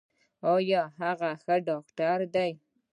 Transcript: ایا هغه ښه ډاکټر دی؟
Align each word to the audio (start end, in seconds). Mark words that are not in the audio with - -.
ایا 0.53 0.83
هغه 1.01 1.29
ښه 1.43 1.55
ډاکټر 1.67 2.17
دی؟ 2.33 2.51